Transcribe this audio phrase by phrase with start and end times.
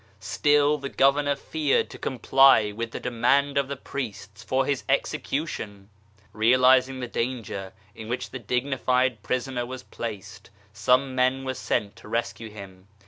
[0.19, 5.91] Still the Governor feared to comply with the demand of the priests for his execution.
[6.33, 12.07] Realizing the danger in which the dignified prisoner was placed, some men were sent to
[12.07, 12.87] rescue him.